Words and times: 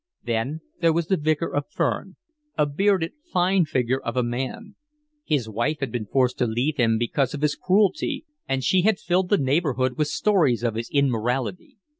Then 0.23 0.61
there 0.79 0.91
was 0.93 1.05
the 1.05 1.15
Vicar 1.15 1.53
of 1.53 1.69
Ferne, 1.69 2.15
a 2.57 2.65
bearded, 2.65 3.11
fine 3.31 3.65
figure 3.65 4.01
of 4.01 4.17
a 4.17 4.23
man: 4.23 4.73
his 5.25 5.47
wife 5.47 5.77
had 5.79 5.91
been 5.91 6.07
forced 6.07 6.39
to 6.39 6.47
leave 6.47 6.77
him 6.77 6.97
because 6.97 7.35
of 7.35 7.41
his 7.43 7.53
cruelty, 7.53 8.25
and 8.47 8.63
she 8.63 8.81
had 8.81 8.97
filled 8.97 9.29
the 9.29 9.37
neighbourhood 9.37 9.99
with 9.99 10.07
stories 10.07 10.63
of 10.63 10.73
his 10.73 10.89
immorality. 10.89 11.77